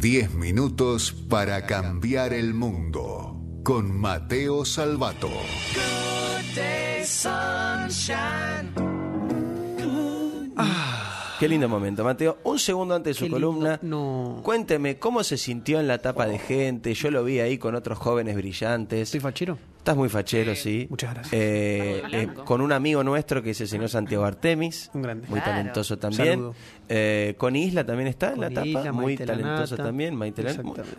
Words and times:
10 0.00 0.34
minutos 0.34 1.12
para 1.12 1.66
cambiar 1.66 2.32
el 2.32 2.54
mundo. 2.54 3.36
Con 3.62 3.94
Mateo 4.00 4.64
Salvato. 4.64 5.28
Qué 11.38 11.48
lindo 11.48 11.68
momento, 11.70 12.04
Mateo. 12.04 12.38
Un 12.44 12.58
segundo 12.58 12.94
antes 12.94 13.16
de 13.16 13.18
su 13.18 13.24
Qué 13.24 13.30
columna, 13.30 13.78
No. 13.82 14.40
cuénteme 14.42 14.98
cómo 14.98 15.24
se 15.24 15.38
sintió 15.38 15.80
en 15.80 15.88
la 15.88 15.98
tapa 15.98 16.26
de 16.26 16.38
gente. 16.38 16.92
Yo 16.92 17.10
lo 17.10 17.24
vi 17.24 17.40
ahí 17.40 17.56
con 17.56 17.74
otros 17.74 17.98
jóvenes 17.98 18.36
brillantes. 18.36 19.00
¿Estoy 19.00 19.20
fachero? 19.20 19.58
Estás 19.90 19.98
muy 19.98 20.08
fachero, 20.08 20.54
sí. 20.54 20.86
Muchas 20.88 21.12
gracias. 21.14 21.32
Eh, 21.34 22.00
eh, 22.12 22.28
con 22.44 22.60
un 22.60 22.70
amigo 22.70 23.02
nuestro 23.02 23.42
que 23.42 23.50
es 23.50 23.60
el 23.60 23.66
señor 23.66 23.88
Santiago 23.88 24.24
Artemis. 24.24 24.88
Un 24.94 25.02
grande. 25.02 25.26
Muy 25.26 25.40
Claro. 25.40 25.56
talentoso 25.58 25.98
también. 25.98 26.52
Eh, 26.92 27.34
con 27.38 27.56
Isla 27.56 27.84
también 27.84 28.06
está 28.06 28.32
en 28.32 28.40
la 28.40 28.50
tapa. 28.50 28.66
Isla, 28.68 28.92
muy 28.92 29.04
Maite 29.06 29.26
talentoso 29.26 29.74
Lanata. 29.74 29.82
también. 29.84 30.14
Maite. 30.14 30.44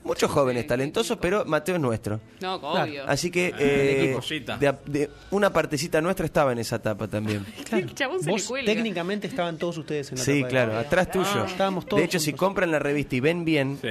Muchos 0.04 0.29
jóvenes 0.29 0.68
talentosos, 0.68 1.18
pero 1.21 1.46
Mateo 1.46 1.75
es 1.75 1.82
nuestro. 1.82 2.19
No, 2.41 2.59
Claro. 2.59 2.83
obvio. 2.83 3.04
Así 3.07 3.32
que 3.32 3.54
eh, 3.57 4.18
de, 4.59 4.73
de- 4.87 5.10
una 5.32 5.54
partecita 5.54 6.01
nuestra 6.01 6.25
estaba 6.25 6.51
en 6.51 6.60
esa 6.60 6.79
tapa 6.82 7.07
también. 7.07 7.46
El 7.71 7.93
chabón 7.96 8.19
se 8.19 8.25
le 8.25 8.32
Vos 8.33 8.51
técnicamente 8.65 9.27
estaban 9.27 9.57
todos 9.57 9.77
ustedes 9.77 10.11
en 10.11 10.18
la 10.18 10.23
Sí, 10.25 10.32
tapa 10.41 10.46
de- 10.47 10.49
claro, 10.51 10.77
atrás 10.79 11.11
tuyo. 11.11 11.46
Estábamos 11.46 11.85
todos 11.85 11.99
de 12.01 12.05
hecho, 12.07 12.19
si 12.19 12.33
compran 12.33 12.71
la 12.71 12.79
revista 12.79 13.15
y 13.15 13.19
ven 13.21 13.46
bien, 13.46 13.77
Sí. 13.82 13.87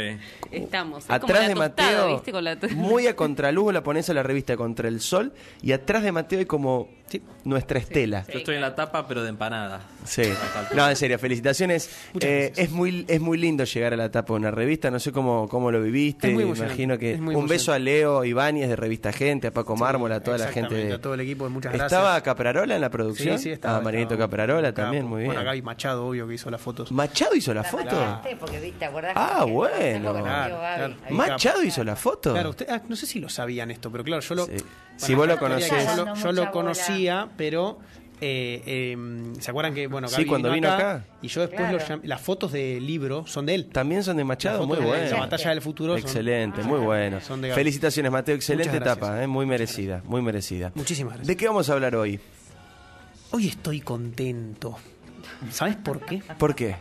Estamos. 0.51 1.05
Es 1.05 1.11
atrás 1.11 1.47
de 1.49 1.55
como 1.55 1.63
la 1.63 1.69
tostada, 1.75 2.09
Mateo, 2.15 2.77
muy 2.77 3.07
a 3.07 3.17
contraluz 3.17 3.73
la 3.73 3.83
pones 3.83 4.09
a 4.11 4.15
la 4.15 4.23
revista 4.23 4.57
contra 4.57 4.89
el 4.91 5.01
sol, 5.01 5.33
y 5.63 5.73
atrás 5.73 6.03
de 6.03 6.13
Mateo 6.13 6.41
hay 6.41 6.47
como 6.47 6.89
Sí. 7.11 7.23
nuestra 7.45 7.79
estela. 7.79 8.25
Yo 8.33 8.39
estoy 8.39 8.55
en 8.55 8.61
la 8.61 8.75
tapa, 8.75 9.07
pero 9.09 9.23
de 9.23 9.29
empanada. 9.31 9.81
Sí. 10.05 10.23
No, 10.75 10.89
en 10.89 10.97
serio, 10.97 11.19
felicitaciones. 11.19 11.91
Muchas 12.15 12.31
Eh, 12.31 12.47
gracias. 12.47 12.67
es 12.69 12.73
muy 12.73 13.05
es 13.09 13.21
muy 13.21 13.37
lindo 13.37 13.65
llegar 13.65 13.93
a 13.93 13.97
la 13.97 14.11
tapa 14.11 14.33
de 14.35 14.39
una 14.41 14.51
revista. 14.51 14.91
No 14.91 14.99
sé 15.01 15.11
cómo, 15.13 15.49
cómo 15.49 15.71
lo 15.71 15.83
viviste. 15.83 16.29
Es 16.29 16.35
muy 16.35 16.45
Imagino 16.45 16.99
que 16.99 17.13
es 17.15 17.21
muy 17.21 17.35
un 17.35 17.47
beso 17.47 17.73
a. 17.73 17.79
Leo 17.81 18.25
Ibáñez 18.25 18.69
de 18.69 18.77
Revista 18.77 19.11
Gente, 19.13 19.49
a 19.49 19.51
Paco 19.53 19.75
Mármola, 19.75 20.17
a 20.17 20.21
toda 20.21 20.37
la 20.39 20.49
gente. 20.49 20.75
De... 20.75 20.93
a 20.93 21.01
todo 21.01 21.15
el 21.15 21.21
equipo, 21.21 21.49
muchas 21.49 21.73
gracias. 21.73 21.91
¿Estaba 21.93 22.21
Caprarola 22.23 22.75
en 22.75 22.81
la 22.81 22.91
producción? 22.91 23.39
Sí, 23.39 23.45
sí, 23.45 23.51
estaba. 23.51 23.79
Ah, 23.79 23.81
Marinito 23.81 24.15
estaba. 24.15 24.29
Caprarola 24.31 24.69
Capo. 24.69 24.83
también, 24.83 25.07
muy 25.07 25.21
bien. 25.23 25.29
Bueno, 25.33 25.45
Gaby 25.45 25.63
Machado, 25.63 26.07
obvio, 26.07 26.29
que 26.29 26.35
hizo 26.35 26.51
las 26.51 26.61
fotos. 26.61 26.93
¿Machado 26.93 27.35
hizo 27.35 27.53
la 27.55 27.65
foto? 27.65 28.21
¿te 28.79 28.85
acordás? 28.85 29.13
Ah, 29.17 29.45
bueno. 29.45 30.13
Claro, 30.13 30.59
claro. 30.59 30.95
¿Machado 31.11 31.63
hizo 31.65 31.83
la 31.85 31.97
foto? 31.97 32.33
Claro, 32.33 32.51
usted, 32.51 32.67
ah, 32.69 32.83
no 32.89 32.97
sé 32.97 33.07
si 33.07 33.19
lo 33.19 33.29
sabían 33.29 33.71
esto, 33.71 33.91
pero 33.91 34.05
claro, 34.05 34.21
yo 34.23 34.35
lo. 34.35 34.45
Sí. 34.47 34.53
bueno, 34.53 34.67
Si 34.97 35.15
vos 35.15 35.27
lo 35.29 35.39
conocés. 35.39 35.97
Yo, 35.97 35.97
lo- 35.97 36.05
bola. 36.05 36.15
Conocía, 37.09 37.29
pero. 37.37 37.79
eh, 38.23 38.63
eh, 38.67 39.33
¿Se 39.41 39.51
acuerdan 39.51 39.73
que, 39.73 39.87
bueno, 39.87 40.07
Sí, 40.07 40.17
Gaby 40.17 40.27
cuando 40.27 40.51
vino 40.53 40.71
acá. 40.71 41.05
Y 41.23 41.29
yo 41.29 41.41
después 41.41 41.61
Claro. 41.61 41.79
lo 41.79 41.85
llam- 41.85 42.01
las 42.05 42.21
fotos 42.21 42.53
del 42.53 42.87
libro 42.87 43.27
son 43.27 43.47
de 43.47 43.55
él. 43.55 43.67
También 43.73 44.03
son 44.03 44.19
de 44.19 44.25
Machado, 44.25 44.67
muy 44.67 44.77
bueno. 44.79 45.11
La 45.11 45.21
batalla 45.21 45.51
del 45.51 45.63
futuro. 45.63 45.95
son- 45.95 46.01
Excelente, 46.03 46.63
muy 46.63 46.81
bueno. 46.81 47.21
Son 47.23 47.41
de 47.41 47.49
Gaby. 47.49 47.59
Felicitaciones, 47.59 48.13
Mateo. 48.13 48.35
Excelente 48.35 48.77
etapa, 48.77 49.23
eh, 49.23 49.27
muy 49.27 49.47
merecida, 49.47 50.03
muy 50.05 50.21
merecida. 50.21 50.71
Muchísimas 50.75 51.15
gracias. 51.15 51.29
¿De 51.29 51.37
qué 51.37 51.47
vamos 51.47 51.71
a 51.71 51.73
hablar 51.73 51.97
hoy? 51.97 52.21
Hoy 53.31 53.49
estoy 53.49 53.81
contento. 53.81 54.77
¿Sabes 55.51 55.77
por 55.77 56.01
qué? 56.05 56.23
¿Por 56.39 56.55
qué? 56.55 56.77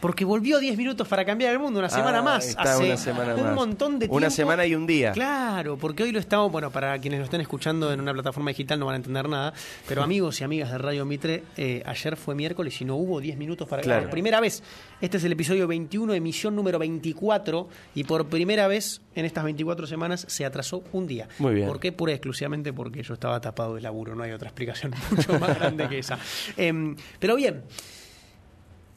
Porque 0.00 0.24
volvió 0.24 0.60
10 0.60 0.76
minutos 0.76 1.08
para 1.08 1.24
cambiar 1.24 1.52
el 1.52 1.58
mundo, 1.58 1.80
una 1.80 1.88
semana 1.88 2.18
Ah, 2.20 2.22
más. 2.22 2.46
está, 2.46 2.62
Hace 2.74 2.84
una 2.84 2.96
semana 2.96 3.34
un 3.34 3.42
más. 3.42 3.54
montón 3.54 3.92
de 3.94 3.98
tiempo. 4.06 4.14
Una 4.16 4.30
semana 4.30 4.64
y 4.64 4.74
un 4.74 4.86
día. 4.86 5.10
Claro, 5.10 5.76
porque 5.76 6.04
hoy 6.04 6.12
lo 6.12 6.20
estamos, 6.20 6.52
bueno, 6.52 6.70
para 6.70 6.96
quienes 7.00 7.18
lo 7.18 7.24
estén 7.24 7.40
escuchando 7.40 7.92
en 7.92 8.00
una 8.00 8.12
plataforma 8.12 8.50
digital 8.50 8.78
no 8.78 8.86
van 8.86 8.92
a 8.94 8.96
entender 8.96 9.28
nada, 9.28 9.52
pero 9.88 10.02
amigos 10.04 10.40
y 10.40 10.44
amigas 10.44 10.70
de 10.70 10.78
Radio 10.78 11.04
Mitre, 11.04 11.42
eh, 11.56 11.82
ayer 11.84 12.16
fue 12.16 12.36
miércoles 12.36 12.80
y 12.80 12.84
no 12.84 12.94
hubo 12.96 13.20
10 13.20 13.36
minutos 13.38 13.66
para 13.68 13.82
Claro. 13.82 14.02
Por 14.02 14.10
primera 14.10 14.38
vez, 14.40 14.62
este 15.00 15.16
es 15.16 15.24
el 15.24 15.32
episodio 15.32 15.66
21, 15.66 16.14
emisión 16.14 16.54
número 16.54 16.78
24, 16.78 17.68
y 17.96 18.04
por 18.04 18.28
primera 18.28 18.68
vez 18.68 19.00
en 19.16 19.24
estas 19.24 19.42
24 19.42 19.86
semanas 19.88 20.24
se 20.28 20.44
atrasó 20.44 20.84
un 20.92 21.08
día. 21.08 21.28
Muy 21.40 21.54
bien. 21.54 21.66
¿Por 21.66 21.80
qué? 21.80 21.90
Pura 21.90 22.12
y 22.12 22.14
exclusivamente 22.14 22.72
porque 22.72 23.02
yo 23.02 23.14
estaba 23.14 23.40
tapado 23.40 23.74
de 23.74 23.80
laburo, 23.80 24.14
no 24.14 24.22
hay 24.22 24.30
otra 24.30 24.48
explicación 24.48 24.94
mucho 25.10 25.38
más 25.40 25.58
grande 25.58 25.88
que 25.88 25.98
esa. 25.98 26.18
Em, 26.56 26.94
pero 27.18 27.34
bien, 27.34 27.64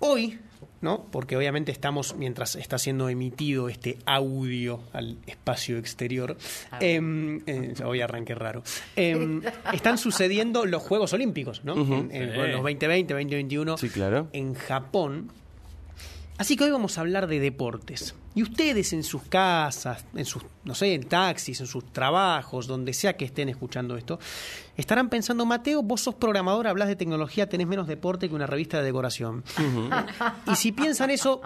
Hoy, 0.03 0.39
¿no? 0.81 1.05
Porque 1.11 1.35
obviamente 1.37 1.71
estamos, 1.71 2.15
mientras 2.17 2.55
está 2.55 2.77
siendo 2.77 3.09
emitido 3.09 3.69
este 3.69 3.97
audio 4.05 4.81
al 4.93 5.17
espacio 5.27 5.77
exterior, 5.77 6.37
em, 6.79 7.41
eh, 7.45 7.73
hoy 7.85 8.01
arranqué 8.01 8.35
raro, 8.35 8.63
em, 8.95 9.41
están 9.73 9.97
sucediendo 9.97 10.65
los 10.65 10.81
Juegos 10.81 11.13
Olímpicos, 11.13 11.63
¿no? 11.63 11.73
En- 11.75 12.09
en- 12.11 12.31
Sí. 12.31 12.35
bueno, 12.37 12.47
los 12.53 12.61
2020, 12.63 13.13
2021, 13.13 13.77
Sí, 13.77 13.89
claro. 13.89 14.27
en 14.33 14.53
Japón. 14.53 15.31
Así 16.41 16.55
que 16.55 16.63
hoy 16.63 16.71
vamos 16.71 16.97
a 16.97 17.01
hablar 17.01 17.27
de 17.27 17.39
deportes. 17.39 18.15
Y 18.33 18.41
ustedes 18.41 18.93
en 18.93 19.03
sus 19.03 19.21
casas, 19.21 20.03
en 20.15 20.25
sus, 20.25 20.41
no 20.63 20.73
sé, 20.73 20.95
en 20.95 21.03
taxis, 21.03 21.59
en 21.61 21.67
sus 21.67 21.93
trabajos, 21.93 22.65
donde 22.65 22.93
sea 22.93 23.15
que 23.15 23.25
estén 23.25 23.47
escuchando 23.47 23.95
esto, 23.95 24.17
estarán 24.75 25.07
pensando, 25.09 25.45
Mateo, 25.45 25.83
vos 25.83 26.01
sos 26.01 26.15
programador, 26.15 26.65
hablas 26.65 26.87
de 26.87 26.95
tecnología, 26.95 27.47
tenés 27.47 27.67
menos 27.67 27.85
deporte 27.85 28.27
que 28.27 28.33
una 28.33 28.47
revista 28.47 28.79
de 28.79 28.85
decoración. 28.85 29.43
Y 30.51 30.55
si 30.55 30.71
piensan 30.71 31.11
eso, 31.11 31.41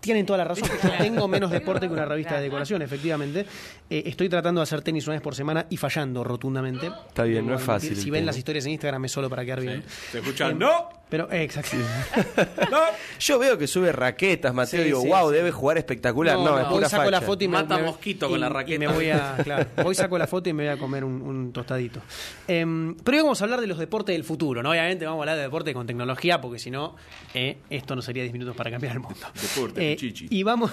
tienen 0.00 0.24
toda 0.24 0.38
la 0.38 0.44
razón. 0.44 0.70
Yo 0.82 0.90
tengo 0.96 1.28
menos 1.28 1.50
deporte 1.50 1.86
que 1.86 1.92
una 1.92 2.06
revista 2.06 2.36
de 2.36 2.44
decoración, 2.44 2.80
efectivamente. 2.80 3.44
Eh, 3.90 4.04
estoy 4.06 4.30
tratando 4.30 4.60
de 4.60 4.62
hacer 4.62 4.80
tenis 4.80 5.06
una 5.06 5.16
vez 5.16 5.22
por 5.22 5.34
semana 5.34 5.66
y 5.68 5.76
fallando 5.76 6.24
rotundamente. 6.24 6.90
Está 7.08 7.24
bien, 7.24 7.46
no 7.46 7.56
es 7.56 7.60
fácil 7.62 7.94
Si 7.94 8.08
ven 8.08 8.20
tema. 8.20 8.26
las 8.30 8.38
historias 8.38 8.64
en 8.64 8.72
Instagram 8.72 9.04
es 9.04 9.12
solo 9.12 9.28
para 9.28 9.44
quedar 9.44 9.60
bien. 9.60 9.84
Se 10.10 10.20
escucha, 10.20 10.48
Em, 10.48 10.58
¡no! 10.58 10.97
Pero, 11.10 11.30
eh, 11.32 11.42
exacto. 11.42 11.76
Yo 13.20 13.38
veo 13.38 13.56
que 13.58 13.66
sube 13.66 13.92
raquetas, 13.92 14.52
Mateo, 14.54 14.80
Sí, 14.80 14.84
digo, 14.86 15.00
sí, 15.02 15.08
wow, 15.08 15.28
sí. 15.30 15.36
debe 15.36 15.50
jugar 15.50 15.78
espectacular. 15.78 16.36
No, 16.36 16.58
es 16.58 16.64
voy 16.66 16.74
pura 16.74 16.88
saco 16.88 17.02
facha. 17.04 17.10
la 17.12 17.20
foto 17.22 17.44
y 17.44 17.48
me, 17.48 17.56
Mata 17.58 17.76
me- 17.78 17.82
mosquito 17.84 18.28
con 18.28 18.38
la 18.40 18.46
y 18.46 18.50
raqueta. 18.50 18.78
me 18.78 18.86
voy 18.88 19.10
a, 19.10 19.36
claro, 19.44 19.66
voy 19.82 19.94
saco 19.94 20.18
la 20.18 20.26
foto 20.26 20.48
y 20.50 20.52
me 20.52 20.64
voy 20.64 20.72
a 20.72 20.78
comer 20.78 21.04
un, 21.04 21.20
un 21.22 21.52
tostadito. 21.52 22.00
Em, 22.46 22.94
pero 22.96 23.16
hoy 23.16 23.22
vamos 23.22 23.40
a 23.40 23.44
hablar 23.44 23.60
de 23.60 23.66
los 23.66 23.78
deportes 23.78 24.14
del 24.14 24.24
futuro, 24.24 24.62
¿no? 24.62 24.70
Obviamente 24.70 25.04
vamos 25.06 25.20
a 25.20 25.22
hablar 25.22 25.36
de 25.36 25.42
deporte 25.42 25.72
con 25.74 25.86
tecnología, 25.86 26.40
porque 26.40 26.58
si 26.58 26.70
no, 26.70 26.94
eh, 27.34 27.58
esto 27.70 27.96
no 27.96 28.02
sería 28.02 28.22
10 28.22 28.32
minutos 28.34 28.54
para 28.56 28.70
cambiar 28.70 28.92
el 28.94 29.00
mundo. 29.00 29.18
Deporte, 29.40 29.92
Eh, 29.92 29.96
chichi. 29.96 30.26
y 30.30 30.42
vamos, 30.42 30.70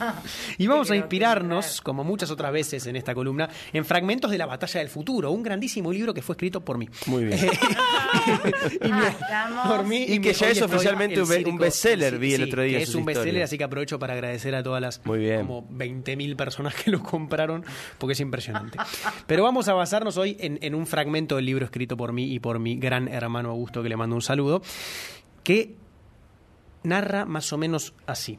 y 0.58 0.66
vamos 0.66 0.90
a 0.90 0.96
inspirarnos, 0.96 1.80
como 1.80 2.04
muchas 2.04 2.30
otras 2.30 2.52
veces 2.52 2.86
en 2.86 2.96
esta 2.96 3.14
columna, 3.14 3.48
en 3.72 3.84
fragmentos 3.84 4.30
de 4.30 4.38
la 4.38 4.46
batalla 4.46 4.80
del 4.80 4.88
futuro, 4.88 5.30
un 5.30 5.42
grandísimo 5.42 5.92
libro 5.92 6.12
que 6.12 6.22
fue 6.22 6.34
escrito 6.34 6.60
por 6.60 6.78
mí. 6.78 6.88
Muy 7.06 7.24
bien. 7.24 7.38
y 8.82 8.88
Y 10.08 10.20
que 10.20 10.32
ya 10.32 10.50
es 10.50 10.62
oficialmente 10.62 11.20
un 11.22 11.58
bestseller, 11.58 12.14
sí, 12.14 12.18
vi 12.18 12.34
el 12.34 12.44
otro 12.44 12.62
día 12.62 12.78
que 12.78 12.84
es 12.84 12.94
un 12.94 13.04
bestseller, 13.04 13.42
así 13.42 13.58
que 13.58 13.64
aprovecho 13.64 13.98
para 13.98 14.14
agradecer 14.14 14.54
a 14.54 14.62
todas 14.62 14.80
las 14.80 15.04
Muy 15.04 15.18
bien. 15.20 15.40
como 15.46 15.68
20.000 15.68 16.36
personas 16.36 16.74
que 16.74 16.90
lo 16.90 17.02
compraron, 17.02 17.64
porque 17.98 18.12
es 18.12 18.20
impresionante. 18.20 18.78
Pero 19.26 19.42
vamos 19.42 19.68
a 19.68 19.74
basarnos 19.74 20.16
hoy 20.16 20.36
en, 20.40 20.58
en 20.62 20.74
un 20.74 20.86
fragmento 20.86 21.36
del 21.36 21.46
libro 21.46 21.64
escrito 21.64 21.96
por 21.96 22.12
mí 22.12 22.32
y 22.32 22.40
por 22.40 22.58
mi 22.58 22.76
gran 22.76 23.08
hermano 23.08 23.50
Augusto, 23.50 23.82
que 23.82 23.88
le 23.88 23.96
mando 23.96 24.16
un 24.16 24.22
saludo, 24.22 24.62
que 25.44 25.74
narra 26.82 27.24
más 27.24 27.52
o 27.52 27.58
menos 27.58 27.94
así. 28.06 28.38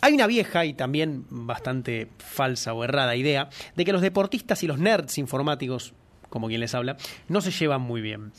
Hay 0.00 0.12
una 0.12 0.26
vieja 0.26 0.66
y 0.66 0.74
también 0.74 1.24
bastante 1.30 2.08
falsa 2.18 2.74
o 2.74 2.84
errada 2.84 3.16
idea 3.16 3.48
de 3.74 3.84
que 3.84 3.92
los 3.92 4.02
deportistas 4.02 4.62
y 4.62 4.66
los 4.66 4.78
nerds 4.78 5.16
informáticos, 5.16 5.94
como 6.28 6.48
quien 6.48 6.60
les 6.60 6.74
habla, 6.74 6.98
no 7.28 7.40
se 7.40 7.50
llevan 7.50 7.80
muy 7.80 8.02
bien. 8.02 8.32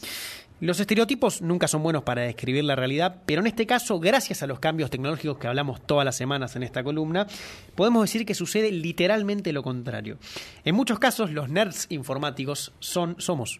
Los 0.62 0.80
estereotipos 0.80 1.42
nunca 1.42 1.68
son 1.68 1.84
buenos 1.84 2.04
para 2.04 2.22
describir 2.22 2.64
la 2.64 2.78
realidad, 2.78 3.24
pero 3.26 3.42
en 3.42 3.48
este 3.48 3.66
caso, 3.66 4.00
gracias 4.00 4.42
a 4.42 4.48
los 4.48 4.60
cambios 4.60 4.90
tecnológicos 4.90 5.38
que 5.38 5.48
hablamos 5.48 5.86
todas 5.86 6.06
las 6.06 6.16
semanas 6.16 6.56
en 6.56 6.64
esta 6.64 6.82
columna, 6.82 7.28
podemos 7.76 8.04
decir 8.04 8.26
que 8.26 8.34
sucede 8.34 8.72
literalmente 8.72 9.52
lo 9.52 9.64
contrario. 9.64 10.18
En 10.64 10.76
muchos 10.76 10.98
casos, 10.98 11.32
los 11.32 11.50
nerds 11.50 11.88
informáticos 11.90 12.72
son, 12.80 13.16
somos 13.20 13.60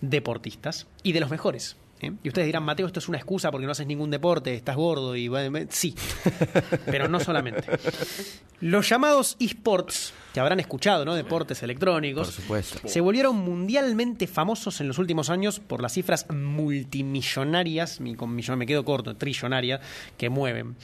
deportistas 0.00 0.86
y 1.02 1.12
de 1.12 1.20
los 1.20 1.30
mejores. 1.30 1.76
¿eh? 2.00 2.12
Y 2.22 2.28
ustedes 2.28 2.46
dirán, 2.46 2.62
Mateo, 2.62 2.86
esto 2.86 3.00
es 3.00 3.08
una 3.08 3.18
excusa 3.18 3.50
porque 3.50 3.66
no 3.66 3.72
haces 3.72 3.88
ningún 3.88 4.10
deporte, 4.10 4.54
estás 4.54 4.76
gordo 4.76 5.16
y... 5.16 5.30
Sí, 5.70 5.94
pero 6.86 7.08
no 7.08 7.18
solamente. 7.18 7.64
Los 8.60 8.88
llamados 8.88 9.36
esports, 9.40 10.12
que 10.32 10.40
habrán 10.40 10.60
escuchado, 10.60 11.04
¿no? 11.04 11.14
Deportes 11.14 11.62
electrónicos. 11.62 12.28
Por 12.28 12.34
supuesto. 12.34 12.88
Se 12.88 13.00
volvieron 13.00 13.36
mundialmente 13.36 14.26
famosos 14.26 14.80
en 14.80 14.88
los 14.88 14.98
últimos 14.98 15.30
años 15.30 15.58
por 15.60 15.82
las 15.82 15.92
cifras 15.94 16.26
multimillonarias, 16.30 18.00
mi- 18.00 18.14
con 18.14 18.34
millón 18.34 18.58
me 18.58 18.66
quedo 18.66 18.84
corto, 18.84 19.16
trillonaria, 19.16 19.80
que 20.16 20.28
mueven. 20.30 20.76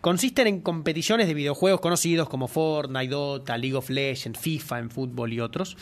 Consisten 0.00 0.46
en 0.46 0.60
competiciones 0.60 1.26
de 1.26 1.34
videojuegos 1.34 1.80
conocidos 1.80 2.28
como 2.28 2.46
Fortnite, 2.46 3.08
Dota, 3.08 3.58
League 3.58 3.74
of 3.74 3.90
Legends, 3.90 4.38
FIFA 4.38 4.78
en 4.78 4.90
fútbol 4.90 5.32
y 5.32 5.40
otros. 5.40 5.76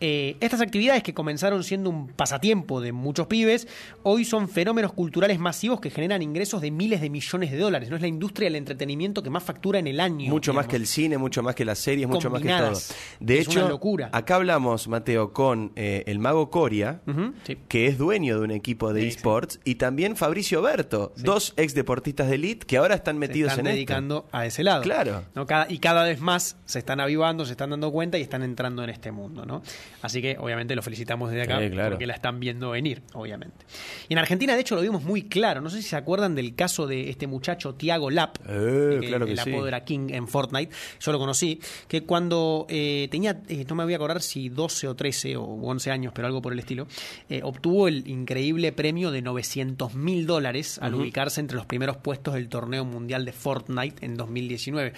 Eh, 0.00 0.36
estas 0.40 0.60
actividades 0.62 1.02
que 1.02 1.12
comenzaron 1.12 1.62
siendo 1.64 1.90
un 1.90 2.06
pasatiempo 2.08 2.80
de 2.80 2.92
muchos 2.92 3.26
pibes, 3.26 3.68
hoy 4.04 4.24
son 4.24 4.48
fenómenos 4.48 4.92
culturales 4.94 5.38
masivos 5.38 5.80
que 5.80 5.90
generan 5.90 6.22
ingresos 6.22 6.62
de 6.62 6.70
miles 6.70 7.00
de 7.02 7.10
millones 7.10 7.50
de 7.50 7.58
dólares. 7.58 7.90
No 7.90 7.96
es 7.96 8.02
la 8.02 8.08
industria 8.08 8.46
del 8.46 8.56
entretenimiento 8.56 9.22
que 9.22 9.28
más 9.28 9.42
factura 9.42 9.80
en 9.80 9.86
el 9.88 10.00
año. 10.00 10.30
Mucho 10.30 10.54
más 10.54 10.66
que 10.66 10.76
el 10.76 10.86
cine, 10.86 11.18
mucho 11.18 11.42
más 11.42 11.54
que 11.54 11.64
las 11.66 11.78
series, 11.80 12.08
mucho 12.08 12.30
más 12.30 12.40
que 12.40 12.48
todo. 12.58 12.80
De 13.20 13.38
Es 13.38 13.46
hecho, 13.48 13.60
una 13.60 13.68
locura. 13.68 14.10
acá 14.12 14.36
hablamos, 14.36 14.88
Mateo, 14.88 15.32
con 15.32 15.72
eh, 15.76 16.04
el 16.06 16.18
mago 16.18 16.50
Coria, 16.50 17.00
sí. 17.44 17.56
que 17.68 17.86
es 17.86 17.98
dueño 17.98 18.38
de 18.38 18.44
un 18.44 18.50
equipo 18.50 18.92
de 18.92 19.02
Sí, 19.02 19.10
sí. 19.10 19.16
esports, 19.16 19.60
y 19.64 19.76
también 19.76 20.16
Fabricio 20.16 20.62
Berto, 20.62 21.12
dos 21.16 21.54
ex 21.56 21.74
deportistas 21.74 22.28
de 22.28 22.36
elite 22.36 22.66
que 22.66 22.76
ahora 22.78 22.94
están 22.94 23.18
metidos 23.18 23.50
Están 23.52 23.66
en 23.66 23.70
esto. 23.70 23.76
dedicando 23.76 24.28
a 24.32 24.46
ese 24.46 24.62
lado. 24.64 24.82
Claro. 24.82 25.24
¿no? 25.34 25.46
Cada- 25.46 25.70
y 25.70 25.78
cada 25.78 26.04
vez 26.04 26.20
más 26.20 26.56
se 26.64 26.78
están 26.78 27.00
avivando, 27.00 27.44
se 27.44 27.52
están 27.52 27.70
dando 27.70 27.90
cuenta 27.90 28.18
y 28.18 28.22
están 28.22 28.42
entrando 28.42 28.82
en 28.84 28.90
este 28.90 29.10
mundo. 29.12 29.44
¿no? 29.44 29.62
Así 30.02 30.20
que 30.22 30.36
obviamente 30.38 30.74
lo 30.76 30.82
felicitamos 30.82 31.30
desde 31.30 31.42
acá 31.42 31.60
Sí, 31.60 31.70
claro. 31.70 31.90
porque 31.90 32.06
la 32.06 32.14
están 32.14 32.40
viendo 32.40 32.70
venir, 32.70 33.02
obviamente. 33.14 33.66
Y 34.08 34.12
en 34.14 34.18
Argentina, 34.18 34.54
de 34.54 34.60
hecho, 34.60 34.74
lo 34.74 34.80
vimos 34.82 35.02
muy 35.04 35.22
claro. 35.22 35.60
No 35.60 35.70
sé 35.70 35.82
si 35.82 35.88
se 35.88 35.96
acuerdan 35.96 36.34
del 36.34 36.54
caso 36.54 36.86
de 36.86 37.10
este 37.10 37.26
muchacho 37.26 37.74
Tiago 37.74 38.10
Lap, 38.10 38.36
Eh, 38.48 38.98
que 39.00 39.06
claro 39.08 39.26
que 39.26 39.32
el 39.32 39.38
sí. 39.40 39.50
apodo 39.50 39.66
era 39.68 39.84
King 39.84 40.08
en 40.10 40.28
Fortnite. 40.28 40.72
Yo 41.00 41.12
lo 41.12 41.18
conocí, 41.18 41.60
que 41.88 42.02
cuando 42.04 42.47
eh, 42.68 43.08
tenía, 43.10 43.40
eh, 43.48 43.64
no 43.68 43.74
me 43.74 43.84
voy 43.84 43.92
a 43.92 43.96
acordar 43.96 44.22
si 44.22 44.48
12 44.48 44.88
o 44.88 44.96
13 44.96 45.36
o 45.36 45.44
11 45.44 45.90
años, 45.90 46.12
pero 46.14 46.26
algo 46.26 46.42
por 46.42 46.52
el 46.52 46.58
estilo, 46.58 46.86
eh, 47.28 47.40
obtuvo 47.42 47.88
el 47.88 48.06
increíble 48.08 48.72
premio 48.72 49.10
de 49.10 49.22
900 49.22 49.94
mil 49.94 50.26
dólares 50.26 50.78
al 50.80 50.94
ubicarse 50.94 51.40
entre 51.40 51.56
los 51.56 51.66
primeros 51.66 51.96
puestos 51.96 52.34
del 52.34 52.48
torneo 52.48 52.84
mundial 52.84 53.24
de 53.24 53.32
Fortnite 53.32 54.04
en 54.04 54.16
2019. 54.16 54.92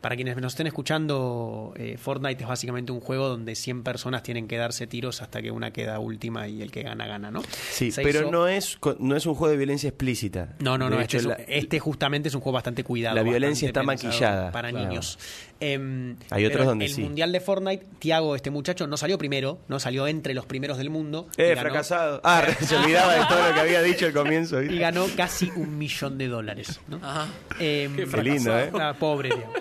Para 0.00 0.14
quienes 0.14 0.36
nos 0.36 0.52
estén 0.52 0.66
escuchando, 0.66 1.72
eh, 1.76 1.96
Fortnite 1.98 2.42
es 2.44 2.48
básicamente 2.48 2.92
un 2.92 3.00
juego 3.00 3.28
donde 3.28 3.54
100 3.54 3.82
personas 3.82 4.22
tienen 4.22 4.46
que 4.46 4.56
darse 4.56 4.86
tiros 4.86 5.22
hasta 5.22 5.42
que 5.42 5.50
una 5.50 5.72
queda 5.72 5.98
última 5.98 6.46
y 6.48 6.62
el 6.62 6.70
que 6.70 6.82
gana, 6.82 7.06
gana, 7.06 7.30
¿no? 7.30 7.42
Sí, 7.70 7.90
Se 7.90 8.02
pero 8.02 8.20
hizo- 8.20 8.30
no 8.30 8.46
es 8.48 8.78
no 9.00 9.16
es 9.16 9.26
un 9.26 9.34
juego 9.34 9.50
de 9.50 9.56
violencia 9.56 9.88
explícita. 9.88 10.54
no, 10.60 10.78
no, 10.78 10.88
no. 10.90 11.00
Este, 11.00 11.04
hecho, 11.04 11.16
es 11.18 11.24
un- 11.24 11.30
la- 11.30 11.36
este 11.48 11.80
justamente 11.80 12.28
es 12.28 12.34
un 12.34 12.40
juego 12.40 12.54
bastante 12.54 12.84
cuidado. 12.84 13.16
La 13.16 13.22
violencia 13.22 13.66
está 13.66 13.82
maquillada, 13.82 14.52
Para 14.52 14.70
claro. 14.70 14.86
niños. 14.88 15.18
Em, 15.58 16.16
Hay 16.30 16.44
otros 16.44 16.58
pero 16.58 16.64
donde 16.70 16.84
el 16.84 16.92
sí. 16.92 17.00
mundial 17.02 17.32
de 17.32 17.40
Fortnite, 17.40 17.86
Tiago, 17.98 18.36
este 18.36 18.50
muchacho, 18.50 18.86
no 18.86 18.98
salió 18.98 19.16
primero, 19.16 19.58
no 19.68 19.80
salió 19.80 20.06
entre 20.06 20.34
los 20.34 20.44
primeros 20.44 20.76
del 20.76 20.90
mundo. 20.90 21.28
Eh, 21.38 21.48
ganó- 21.54 21.60
fracasado. 21.62 22.20
Ah, 22.22 22.44
se 22.60 22.76
olvidaba 22.76 23.14
de 23.14 23.24
todo 23.26 23.48
lo 23.48 23.54
que 23.54 23.60
había 23.60 23.82
dicho 23.82 24.04
al 24.06 24.12
comienzo. 24.12 24.58
¿viste? 24.60 24.74
Y 24.74 24.78
ganó 24.78 25.06
casi 25.16 25.50
un 25.56 25.78
millón 25.78 26.18
de 26.18 26.28
dólares. 26.28 26.78
¿no? 26.88 26.96
Ajá. 27.02 27.28
Em, 27.58 27.96
Qué 27.96 28.22
lindo, 28.22 28.58
¿eh? 28.58 28.70
Ah, 28.74 28.94
pobre 28.98 29.30
Tiago. 29.30 29.52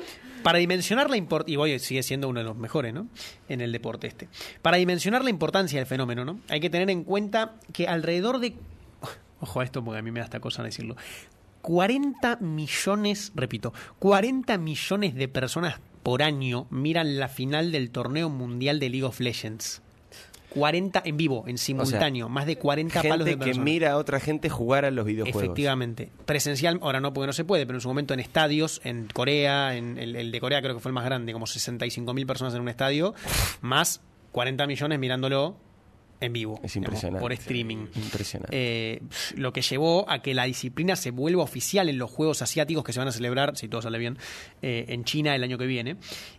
Para 0.45 0.59
dimensionar 0.59 1.09
la 1.09 1.17
importancia, 1.17 1.53
y 1.53 1.55
voy, 1.55 1.79
sigue 1.79 2.03
siendo 2.03 2.29
uno 2.29 2.39
de 2.39 2.43
los 2.43 2.55
mejores, 2.55 2.93
¿no? 2.93 3.07
En 3.49 3.61
el 3.61 3.71
deporte 3.71 4.05
este. 4.05 4.29
Para 4.61 4.77
dimensionar 4.77 5.23
la 5.23 5.31
importancia 5.31 5.79
del 5.79 5.87
fenómeno, 5.87 6.23
¿no? 6.23 6.39
Hay 6.49 6.59
que 6.59 6.69
tener 6.69 6.91
en 6.91 7.03
cuenta 7.03 7.55
que 7.73 7.87
alrededor 7.87 8.37
de. 8.37 8.53
Ojo 9.39 9.61
a 9.61 9.63
esto 9.63 9.83
porque 9.83 9.97
a 9.97 10.01
mí 10.03 10.11
me 10.11 10.19
da 10.19 10.25
esta 10.25 10.39
cosa 10.39 10.61
decirlo. 10.61 10.97
40 11.63 12.35
millones, 12.41 13.31
repito, 13.33 13.73
40 13.97 14.59
millones 14.59 15.15
de 15.15 15.27
personas 15.27 15.79
por 16.03 16.21
año 16.21 16.67
miran 16.69 17.17
la 17.17 17.27
final 17.27 17.71
del 17.71 17.89
torneo 17.89 18.29
mundial 18.29 18.79
de 18.79 18.89
League 18.91 19.03
of 19.03 19.19
Legends. 19.19 19.81
40 20.55 21.01
en 21.05 21.17
vivo, 21.17 21.43
en 21.47 21.57
simultáneo, 21.57 22.29
más 22.29 22.45
de 22.45 22.57
40 22.57 23.03
palos 23.03 23.25
de 23.25 23.31
Gente 23.31 23.45
que 23.45 23.49
personas. 23.49 23.65
mira 23.65 23.91
a 23.91 23.97
otra 23.97 24.19
gente 24.19 24.49
jugar 24.49 24.85
a 24.85 24.91
los 24.91 25.05
videojuegos. 25.05 25.43
Efectivamente. 25.43 26.09
Presencial, 26.25 26.79
ahora 26.81 27.01
no 27.01 27.13
porque 27.13 27.27
no 27.27 27.33
se 27.33 27.43
puede, 27.43 27.65
pero 27.65 27.77
en 27.77 27.81
su 27.81 27.89
momento 27.89 28.13
en 28.13 28.21
estadios, 28.21 28.81
en 28.85 29.07
Corea, 29.13 29.75
en 29.75 29.97
el, 29.97 30.15
el 30.15 30.31
de 30.31 30.39
Corea 30.39 30.61
creo 30.61 30.73
que 30.73 30.79
fue 30.79 30.89
el 30.89 30.93
más 30.93 31.05
grande, 31.05 31.33
como 31.33 31.45
65 31.45 32.13
mil 32.13 32.25
personas 32.25 32.55
en 32.55 32.61
un 32.61 32.69
estadio, 32.69 33.13
más 33.61 34.01
40 34.31 34.65
millones 34.65 34.97
mirándolo 34.97 35.57
en 36.21 36.33
vivo. 36.33 36.59
Es 36.63 36.73
digamos, 36.73 36.93
impresionante. 36.93 37.21
por 37.21 37.33
streaming. 37.33 37.87
Impresionante. 37.95 38.55
Eh, 38.57 39.01
lo 39.35 39.51
que 39.51 39.61
llevó 39.61 40.09
a 40.09 40.21
que 40.21 40.33
la 40.33 40.45
disciplina 40.45 40.95
se 40.95 41.11
vuelva 41.11 41.43
oficial 41.43 41.89
en 41.89 41.97
los 41.97 42.09
Juegos 42.09 42.41
Asiáticos 42.41 42.83
que 42.83 42.93
se 42.93 42.99
van 42.99 43.09
a 43.09 43.11
celebrar, 43.11 43.57
si 43.57 43.67
todo 43.67 43.81
sale 43.81 43.97
bien, 43.97 44.17
eh, 44.61 44.85
en 44.87 45.03
China 45.03 45.35
el 45.35 45.43
año 45.43 45.57
que 45.57 45.65
viene. 45.65 45.97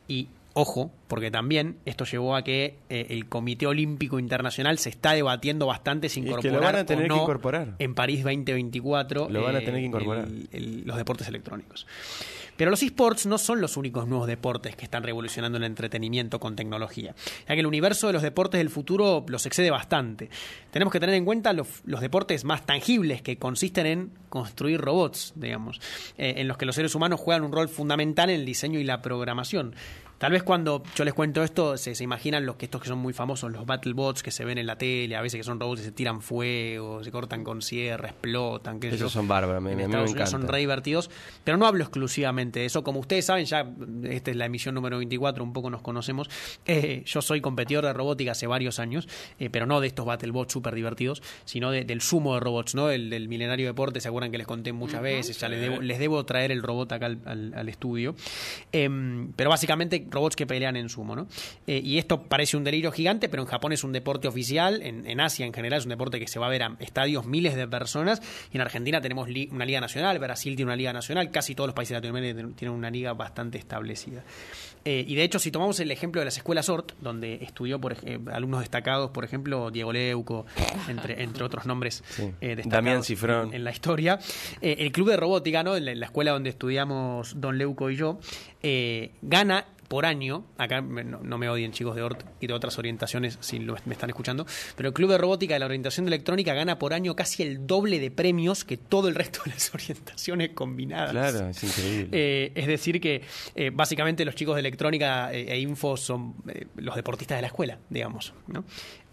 Y 0.08 0.28
ojo, 0.58 0.90
porque 1.06 1.30
también 1.30 1.76
esto 1.84 2.04
llevó 2.06 2.34
a 2.34 2.42
que 2.42 2.78
eh, 2.88 3.06
el 3.10 3.28
Comité 3.28 3.66
Olímpico 3.66 4.18
Internacional 4.18 4.78
se 4.78 4.88
está 4.88 5.12
debatiendo 5.12 5.66
bastante 5.66 6.08
si 6.08 6.20
Y 6.20 6.22
es 6.22 6.28
que 6.28 6.30
lo 6.32 6.38
incorporar 6.58 6.72
van 6.72 6.80
a 6.82 6.86
tener 6.86 7.04
o 7.04 7.08
que 7.08 7.08
no 7.14 7.22
incorporar. 7.22 7.74
en 7.78 7.94
París 7.94 8.24
2024 8.24 9.28
Lo 9.30 9.42
van 9.42 9.56
a 9.56 9.60
tener 9.60 9.74
que 9.80 9.86
incorporar. 9.86 10.24
el- 10.26 10.48
el- 10.52 10.82
los 10.86 10.96
deportes 10.96 11.28
electrónicos. 11.28 11.86
Pero 12.56 12.70
los 12.70 12.82
esports 12.82 13.26
no 13.26 13.36
son 13.36 13.60
los 13.60 13.76
únicos 13.76 14.08
nuevos 14.08 14.26
deportes 14.26 14.76
que 14.76 14.84
están 14.86 15.02
revolucionando 15.02 15.58
el 15.58 15.64
entretenimiento 15.64 16.40
con 16.40 16.56
tecnología, 16.56 17.14
ya 17.46 17.54
que 17.54 17.60
el 17.60 17.66
universo 17.66 18.06
de 18.06 18.14
los 18.14 18.22
deportes 18.22 18.58
del 18.58 18.70
futuro 18.70 19.26
los 19.28 19.44
excede 19.44 19.70
bastante. 19.70 20.30
Tenemos 20.70 20.90
que 20.90 20.98
tener 20.98 21.16
en 21.16 21.26
cuenta 21.26 21.52
los, 21.52 21.68
los 21.84 22.00
deportes 22.00 22.44
más 22.46 22.64
tangibles 22.64 23.20
que 23.20 23.36
consisten 23.36 23.84
en 23.84 24.10
construir 24.30 24.80
robots, 24.80 25.34
digamos, 25.36 25.82
eh, 26.16 26.36
en 26.38 26.48
los 26.48 26.56
que 26.56 26.64
los 26.64 26.74
seres 26.76 26.94
humanos 26.94 27.20
juegan 27.20 27.44
un 27.44 27.52
rol 27.52 27.68
fundamental 27.68 28.30
en 28.30 28.36
el 28.40 28.46
diseño 28.46 28.80
y 28.80 28.84
la 28.84 29.02
programación. 29.02 29.74
Tal 30.18 30.32
vez 30.32 30.42
cuando 30.42 30.82
yo 30.94 31.04
les 31.04 31.12
cuento 31.12 31.42
esto, 31.42 31.76
se, 31.76 31.94
se 31.94 32.02
imaginan 32.02 32.46
los 32.46 32.56
que 32.56 32.64
estos 32.64 32.80
que 32.80 32.88
son 32.88 32.98
muy 32.98 33.12
famosos, 33.12 33.52
los 33.52 33.66
BattleBots 33.66 34.22
que 34.22 34.30
se 34.30 34.46
ven 34.46 34.56
en 34.56 34.66
la 34.66 34.76
tele, 34.78 35.14
a 35.14 35.20
veces 35.20 35.38
que 35.38 35.44
son 35.44 35.60
robots 35.60 35.80
que 35.80 35.86
se 35.86 35.92
tiran 35.92 36.22
fuego, 36.22 37.04
se 37.04 37.10
cortan 37.10 37.44
con 37.44 37.60
sierra, 37.60 38.08
explotan, 38.08 38.80
qué 38.80 38.88
sé 38.88 38.96
Esos 38.96 39.12
yo. 39.12 39.18
son 39.20 39.28
bárbaros, 39.28 39.62
me- 39.62 39.76
me 39.76 39.84
Unidos 39.84 40.30
son 40.30 40.48
re 40.48 40.58
divertidos, 40.60 41.10
pero 41.44 41.58
no 41.58 41.66
hablo 41.66 41.82
exclusivamente 41.84 42.60
de 42.60 42.66
eso. 42.66 42.82
Como 42.82 43.00
ustedes 43.00 43.26
saben, 43.26 43.44
ya 43.44 43.70
esta 44.04 44.30
es 44.30 44.36
la 44.38 44.46
emisión 44.46 44.74
número 44.74 44.96
24, 44.98 45.44
un 45.44 45.52
poco 45.52 45.68
nos 45.68 45.82
conocemos. 45.82 46.30
Eh, 46.66 47.02
yo 47.04 47.20
soy 47.20 47.42
competidor 47.42 47.84
de 47.84 47.92
robótica 47.92 48.32
hace 48.32 48.46
varios 48.46 48.78
años, 48.78 49.08
eh, 49.38 49.50
pero 49.50 49.66
no 49.66 49.80
de 49.82 49.88
estos 49.88 50.06
BattleBots 50.06 50.50
súper 50.52 50.74
divertidos, 50.74 51.22
sino 51.44 51.70
de- 51.70 51.84
del 51.84 52.00
sumo 52.00 52.34
de 52.34 52.40
robots, 52.40 52.74
¿no? 52.74 52.88
El 52.90 53.10
del 53.10 53.28
milenario 53.28 53.66
deporte, 53.66 54.00
¿se 54.00 54.08
acuerdan 54.08 54.30
que 54.30 54.38
les 54.38 54.46
conté 54.46 54.72
muchas 54.72 55.02
veces? 55.02 55.38
Ya 55.38 55.48
les 55.50 55.60
debo, 55.60 55.82
les 55.82 55.98
debo 55.98 56.24
traer 56.24 56.52
el 56.52 56.62
robot 56.62 56.90
acá 56.92 57.04
al, 57.06 57.18
al- 57.26 57.52
al 57.54 57.68
estudio. 57.68 58.14
Em, 58.72 59.32
pero 59.36 59.50
básicamente 59.50 60.05
robots 60.10 60.36
que 60.36 60.46
pelean 60.46 60.76
en 60.76 60.88
sumo, 60.88 61.14
¿no? 61.16 61.26
Eh, 61.66 61.80
y 61.84 61.98
esto 61.98 62.22
parece 62.22 62.56
un 62.56 62.64
delirio 62.64 62.92
gigante, 62.92 63.28
pero 63.28 63.42
en 63.42 63.48
Japón 63.48 63.72
es 63.72 63.84
un 63.84 63.92
deporte 63.92 64.28
oficial, 64.28 64.82
en, 64.82 65.06
en 65.06 65.20
Asia 65.20 65.46
en 65.46 65.52
general 65.52 65.78
es 65.80 65.84
un 65.84 65.90
deporte 65.90 66.18
que 66.20 66.26
se 66.28 66.38
va 66.38 66.46
a 66.46 66.50
ver 66.50 66.62
a 66.62 66.76
estadios 66.80 67.26
miles 67.26 67.54
de 67.56 67.66
personas, 67.68 68.20
y 68.52 68.56
en 68.56 68.60
Argentina 68.62 69.00
tenemos 69.00 69.28
li- 69.28 69.48
una 69.52 69.64
liga 69.64 69.80
nacional, 69.80 70.18
Brasil 70.18 70.54
tiene 70.56 70.68
una 70.70 70.76
liga 70.76 70.92
nacional, 70.92 71.30
casi 71.30 71.54
todos 71.54 71.68
los 71.68 71.74
países 71.74 71.90
de 71.90 72.08
Latinoamérica 72.08 72.56
tienen 72.56 72.76
una 72.76 72.90
liga 72.90 73.12
bastante 73.14 73.58
establecida. 73.58 74.24
Eh, 74.84 75.04
y 75.06 75.16
de 75.16 75.24
hecho, 75.24 75.40
si 75.40 75.50
tomamos 75.50 75.80
el 75.80 75.90
ejemplo 75.90 76.20
de 76.20 76.26
las 76.26 76.36
escuelas 76.36 76.68
ORT, 76.68 76.92
donde 77.00 77.34
estudió 77.42 77.80
por, 77.80 77.96
eh, 78.04 78.20
alumnos 78.32 78.60
destacados, 78.60 79.10
por 79.10 79.24
ejemplo, 79.24 79.70
Diego 79.72 79.92
Leuco, 79.92 80.46
entre, 80.88 81.22
entre 81.24 81.42
otros 81.42 81.66
nombres 81.66 82.04
Sí. 82.08 82.22
eh, 82.40 82.54
destacados 82.54 83.10
en, 83.10 83.54
en 83.54 83.64
la 83.64 83.70
historia, 83.72 84.18
el 84.60 84.92
club 84.92 85.08
de 85.10 85.16
robótica, 85.16 85.64
¿no? 85.64 85.76
en 85.76 85.84
la, 85.86 85.90
en 85.90 85.98
la 86.00 86.06
escuela 86.06 86.30
donde 86.30 86.50
estudiamos 86.50 87.40
Don 87.40 87.58
Leuco 87.58 87.90
y 87.90 87.96
yo, 87.96 88.20
gana 89.22 89.64
por 89.88 90.06
año, 90.06 90.44
acá 90.58 90.80
no, 90.80 91.20
no 91.22 91.38
me 91.38 91.48
odien 91.48 91.72
chicos 91.72 91.94
de 91.96 92.02
ORT 92.02 92.22
y 92.40 92.46
de 92.46 92.52
otras 92.52 92.78
orientaciones 92.78 93.38
si 93.40 93.58
lo- 93.58 93.76
me 93.84 93.94
están 93.94 94.10
escuchando, 94.10 94.46
pero 94.76 94.88
el 94.88 94.94
Club 94.94 95.10
de 95.10 95.18
Robótica 95.18 95.54
de 95.54 95.60
la 95.60 95.66
Orientación 95.66 96.06
de 96.06 96.10
Electrónica 96.10 96.54
gana 96.54 96.78
por 96.78 96.92
año 96.94 97.14
casi 97.16 97.42
el 97.42 97.66
doble 97.66 97.98
de 98.00 98.10
premios 98.10 98.64
que 98.64 98.76
todo 98.76 99.08
el 99.08 99.14
resto 99.14 99.40
de 99.44 99.50
las 99.52 99.72
orientaciones 99.74 100.50
combinadas. 100.50 101.10
Claro, 101.12 101.48
es 101.48 101.62
increíble. 101.64 102.08
Eh, 102.12 102.52
es 102.54 102.66
decir, 102.66 103.00
que 103.00 103.22
eh, 103.54 103.70
básicamente 103.72 104.24
los 104.24 104.34
chicos 104.34 104.54
de 104.56 104.60
electrónica 104.60 105.32
eh, 105.32 105.46
e 105.52 105.58
info 105.60 105.96
son 105.96 106.34
los 106.76 106.94
deportistas 106.96 107.38
de 107.38 107.42
la 107.42 107.48
escuela, 107.48 107.78
digamos. 107.90 108.32
¿no? 108.48 108.64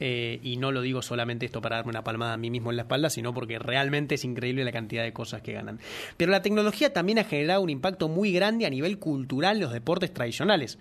Eh, 0.05 0.41
y 0.43 0.57
no 0.57 0.73
lo 0.73 0.81
digo 0.81 1.01
solamente 1.01 1.45
esto 1.45 1.61
para 1.61 1.77
darme 1.77 1.91
una 1.91 2.03
palmada 2.03 2.33
a 2.33 2.37
mí 2.37 2.49
mismo 2.49 2.71
en 2.71 2.75
la 2.75 2.81
espalda, 2.81 3.09
sino 3.09 3.33
porque 3.33 3.57
realmente 3.57 4.15
es 4.15 4.25
increíble 4.25 4.65
la 4.65 4.73
cantidad 4.73 5.01
de 5.01 5.13
cosas 5.13 5.41
que 5.41 5.53
ganan. 5.53 5.79
Pero 6.17 6.29
la 6.29 6.41
tecnología 6.41 6.91
también 6.91 7.19
ha 7.19 7.23
generado 7.23 7.61
un 7.61 7.69
impacto 7.69 8.09
muy 8.09 8.33
grande 8.33 8.65
a 8.65 8.69
nivel 8.69 8.99
cultural 8.99 9.55
en 9.55 9.61
los 9.61 9.71
deportes 9.71 10.13
tradicionales. 10.13 10.77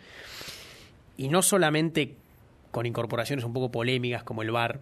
Y 1.16 1.28
no 1.28 1.40
solamente 1.42 2.16
con 2.72 2.84
incorporaciones 2.84 3.44
un 3.44 3.52
poco 3.52 3.70
polémicas 3.70 4.24
como 4.24 4.42
el 4.42 4.50
bar, 4.50 4.80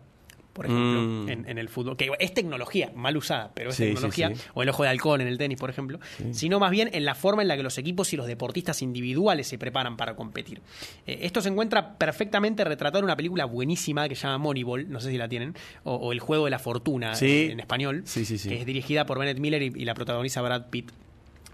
por 0.52 0.66
ejemplo, 0.66 1.00
Mm. 1.02 1.28
en, 1.28 1.48
en 1.48 1.58
el 1.58 1.68
fútbol, 1.68 1.96
que 1.96 2.10
es 2.18 2.34
tecnología, 2.34 2.90
mal 2.94 3.16
usada, 3.16 3.52
pero 3.54 3.70
es 3.70 3.76
Sí, 3.76 3.84
tecnología, 3.84 4.34
sí. 4.34 4.42
o 4.54 4.62
el 4.62 4.68
ojo 4.68 4.82
de 4.82 4.88
halcón 4.88 5.20
en 5.20 5.28
el 5.28 5.38
tenis, 5.38 5.58
por 5.58 5.70
ejemplo, 5.70 5.98
sino 6.32 6.58
más 6.58 6.70
bien 6.70 6.90
en 6.92 7.04
la 7.04 7.14
forma 7.14 7.42
en 7.42 7.48
la 7.48 7.56
que 7.56 7.62
los 7.62 7.78
equipos 7.78 8.12
y 8.12 8.16
los 8.16 8.26
deportistas 8.26 8.82
individuales 8.82 9.46
se 9.46 9.58
preparan 9.58 9.96
para 9.96 10.16
competir. 10.16 10.60
Eh, 11.06 11.20
esto 11.22 11.40
se 11.40 11.48
encuentra 11.48 11.96
perfectamente 11.98 12.64
retratado 12.64 12.98
en 12.98 13.04
una 13.04 13.16
película 13.16 13.44
buenísima 13.44 14.08
que 14.08 14.14
se 14.16 14.22
llama 14.22 14.38
Moneyball, 14.38 14.90
no 14.90 15.00
sé 15.00 15.10
si 15.10 15.18
la 15.18 15.28
tienen, 15.28 15.54
o, 15.84 15.94
o 15.94 16.12
El 16.12 16.20
Juego 16.20 16.44
de 16.46 16.50
la 16.50 16.58
Fortuna 16.58 17.12
en 17.50 17.60
español, 17.60 18.04
que 18.48 18.60
es 18.60 18.66
dirigida 18.66 19.06
por 19.06 19.18
Bennett 19.18 19.38
Miller 19.38 19.62
y, 19.62 19.72
y 19.76 19.84
la 19.84 19.94
protagoniza 19.94 20.42
Brad 20.42 20.66
Pitt. 20.70 20.90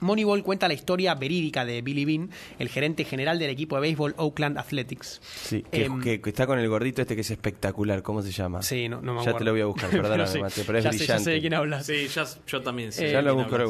Moneyball 0.01 0.43
cuenta 0.43 0.69
la 0.69 0.75
historia 0.75 1.15
verídica 1.15 1.65
de 1.65 1.83
Billy 1.83 2.05
Bean, 2.05 2.31
el 2.59 2.69
gerente 2.69 3.05
general 3.05 3.39
del 3.39 3.51
equipo 3.51 3.77
de 3.77 3.83
béisbol 3.83 4.15
Oakland 4.19 4.59
Athletics. 4.59 5.21
Sí, 5.23 5.65
que, 5.71 5.85
Em, 5.87 6.01
que- 6.01 6.21
que 6.21 6.31
está 6.31 6.47
con 6.47 6.59
el 6.59 6.69
gordito 6.69 7.03
este 7.03 7.15
que 7.15 7.21
es 7.23 7.31
espectacular. 7.31 8.03
¿Cómo 8.03 8.23
se 8.23 8.31
llama? 8.33 8.63
Sí, 8.63 8.89
no, 8.89 9.01
no 9.01 9.13
me 9.15 9.19
Ya 9.19 9.31
acuerdo. 9.31 9.39
te 9.39 9.45
lo 9.45 9.51
voy 9.53 9.61
a 9.63 9.67
buscar, 9.67 9.91
perdóname, 9.91 10.31
Pero 10.33 10.51
sí, 10.51 10.63
pero 10.67 10.79
es 10.79 10.85
ya 10.85 10.93
sé- 10.93 10.99
brillante. 10.99 11.07
ya 11.21 11.25
sé 11.25 11.31
de 11.31 11.41
quién 11.41 11.55
hablas. 11.55 11.87
Sí, 11.87 12.09
ya, 12.09 12.25
yo 12.47 12.63
también 12.63 12.93
sé. 12.93 13.09
Eh, 13.09 13.13
ya 13.13 13.23
lo 13.23 13.35
busco, 13.35 13.57
lo 13.59 13.69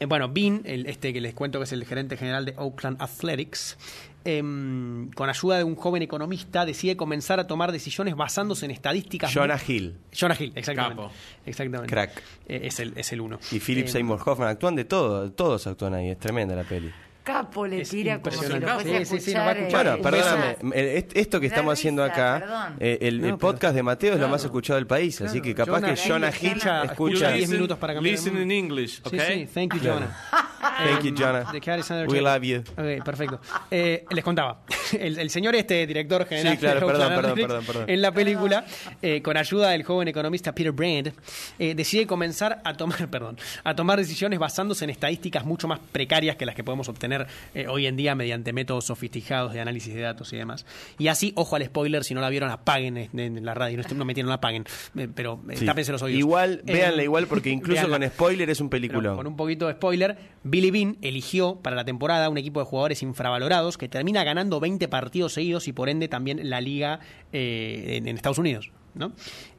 Eh, 0.00 0.06
bueno, 0.06 0.28
Bean, 0.28 0.62
el, 0.64 0.86
este 0.86 1.12
que 1.12 1.20
les 1.20 1.34
cuento 1.34 1.58
que 1.58 1.64
es 1.64 1.72
el 1.72 1.84
gerente 1.84 2.16
general 2.16 2.44
de 2.44 2.54
Oakland 2.56 3.00
Athletics, 3.02 3.76
em, 4.24 5.10
con 5.12 5.28
ayuda 5.28 5.58
de 5.58 5.64
un 5.64 5.74
joven 5.74 6.02
economista, 6.02 6.64
decide 6.64 6.96
comenzar 6.96 7.40
a 7.40 7.46
tomar 7.46 7.72
decisiones 7.72 8.14
basándose 8.14 8.64
en 8.64 8.70
estadísticas. 8.70 9.32
Jonah 9.32 9.58
Hill 9.66 9.96
Jonah 10.12 10.36
Hill, 10.38 10.52
exactamente. 10.54 11.02
Capo. 11.02 11.12
Exactamente. 11.46 11.92
Crack. 11.92 12.22
Eh, 12.48 12.60
es, 12.64 12.78
el, 12.80 12.92
es 12.96 13.12
el 13.12 13.20
uno. 13.20 13.38
y 13.50 13.58
Philip 13.58 13.86
Eh, 13.86 13.88
Seymour 13.88 14.20
Hoffman 14.24 14.48
actúan 14.48 14.76
de 14.76 14.84
todo, 14.84 15.30
todos 15.32 15.66
actúan 15.66 15.94
ahí, 15.94 16.10
es 16.10 16.18
tremenda 16.18 16.54
la 16.54 16.64
peli. 16.64 16.90
Capo 17.28 17.66
le 17.66 17.82
Es 17.82 17.90
tira 17.90 18.20
como 18.22 18.42
si 18.42 18.58
lo 18.58 18.68
fuese 18.68 19.04
Sí, 19.04 19.20
sí, 19.20 19.30
sí, 19.32 19.36
a 19.36 19.52
escuchar. 19.52 19.84
Bueno, 19.98 20.02
perdóname, 20.02 20.56
el- 20.74 21.06
esto 21.14 21.38
que 21.40 21.46
estamos 21.46 21.74
haciendo 21.78 22.02
risa, 22.04 22.34
acá, 22.36 22.40
perdón. 22.46 22.76
eh, 22.80 22.98
el, 23.02 23.06
el 23.08 23.16
No, 23.18 23.22
pero- 23.26 23.38
podcast 23.38 23.74
de 23.74 23.82
Mateo 23.82 24.08
es 24.10 24.14
lo 24.14 24.20
claro. 24.20 24.32
más 24.32 24.44
escuchado 24.44 24.76
del 24.76 24.86
país, 24.86 25.20
así 25.20 25.40
que 25.42 25.54
capaz 25.54 25.80
Jonah 25.80 25.94
que 25.94 26.08
Jonah 26.08 26.28
Hill 26.28 26.34
escucha- 26.52 26.84
escucha... 26.84 27.14
escucha 27.14 27.32
10 27.32 27.50
minutos 27.50 27.76
para 27.78 27.94
cambiar 27.94 28.14
el 28.16 28.20
Listen 28.24 28.42
in 28.42 28.50
English, 28.50 28.94
Sí, 28.96 29.02
okay? 29.04 29.46
sí, 29.46 29.52
thank 29.52 29.74
you, 29.74 29.80
Claro. 29.80 30.00
Jonah. 30.00 30.16
Thank 30.78 31.02
you, 31.04 31.10
Um, 31.10 31.16
Jonah. 31.16 31.52
The 31.52 31.60
Cat 31.60 31.80
is 31.80 31.90
Under 31.90 32.06
We 32.08 32.20
love 32.20 32.42
you. 32.44 32.60
Ok, 32.76 33.04
perfecto. 33.04 33.40
Eh, 33.70 34.04
les 34.10 34.24
contaba. 34.24 34.60
El, 34.98 35.18
el 35.18 35.28
señor 35.28 35.54
este, 35.54 35.86
director 35.86 36.24
general 36.26 36.52
Sí, 36.54 36.58
claro, 36.58 36.80
de 36.86 36.86
perdón, 36.86 37.08
perdón, 37.14 37.34
perdón, 37.34 37.64
perdón. 37.66 37.84
en 37.90 38.00
la 38.00 38.10
película, 38.12 38.64
eh, 39.02 39.20
con 39.20 39.36
ayuda 39.36 39.70
del 39.70 39.82
joven 39.82 40.08
economista 40.08 40.54
Peter 40.54 40.72
Brand, 40.72 41.12
eh, 41.58 41.74
decide 41.74 42.06
comenzar 42.06 42.62
a 42.64 42.72
tomar, 42.74 43.08
perdón, 43.10 43.36
a 43.64 43.74
tomar 43.74 43.98
decisiones 43.98 44.38
basándose 44.38 44.84
en 44.84 44.90
estadísticas 44.90 45.44
mucho 45.44 45.68
más 45.68 45.78
precarias 45.92 46.36
que 46.36 46.46
las 46.46 46.54
que 46.54 46.64
podemos 46.64 46.88
obtener 46.88 47.26
eh, 47.54 47.66
hoy 47.68 47.86
en 47.86 47.96
día 47.96 48.14
mediante 48.14 48.52
métodos 48.54 48.86
sofisticados 48.86 49.52
de 49.52 49.60
análisis 49.60 49.94
de 49.94 50.00
datos 50.00 50.32
y 50.32 50.36
demás. 50.36 50.64
Y 50.98 51.08
así, 51.08 51.32
ojo 51.36 51.56
al 51.56 51.64
spoiler, 51.66 52.02
si 52.04 52.14
no 52.14 52.20
la 52.22 52.30
vieron, 52.30 52.50
apaguen 52.50 52.96
en, 53.12 53.44
la 53.44 53.52
radio, 53.54 53.76
no, 53.78 53.84
no 53.96 54.04
metieron, 54.06 54.28
no 54.28 54.30
la 54.32 54.36
apaguen, 54.36 54.64
eh, 54.96 55.08
pero 55.14 55.42
eh, 55.50 55.56
Sí. 55.56 55.66
tápense 55.66 55.92
los 55.92 56.00
oídos. 56.02 56.18
Igual, 56.18 56.62
Eh, 56.66 56.72
véanla 56.72 57.02
igual 57.02 57.26
porque 57.26 57.50
incluso 57.50 57.82
véanla. 57.82 57.98
con 57.98 58.08
spoiler 58.08 58.48
es 58.48 58.60
un 58.60 58.68
Pero 58.70 58.80
peliculón. 58.80 59.16
con 59.16 59.26
un 59.26 59.36
poquito 59.36 59.66
de 59.66 59.74
spoiler, 59.74 60.16
Billy 60.44 60.67
Bean 60.70 60.96
eligió 61.02 61.56
para 61.56 61.76
la 61.76 61.84
temporada 61.84 62.28
un 62.28 62.38
equipo 62.38 62.60
de 62.60 62.66
jugadores 62.66 63.02
infravalorados 63.02 63.78
que 63.78 63.88
termina 63.88 64.24
ganando 64.24 64.60
20 64.60 64.88
partidos 64.88 65.32
seguidos 65.32 65.68
y 65.68 65.72
por 65.72 65.88
ende 65.88 66.08
también 66.08 66.48
la 66.48 66.60
liga 66.60 67.00
eh, 67.32 68.00
en 68.04 68.08
Estados 68.08 68.38
Unidos. 68.38 68.70
¿No? 68.94 69.12